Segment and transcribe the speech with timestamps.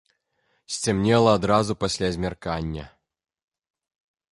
[0.75, 2.85] Сцямнела адразу пасля змяркання.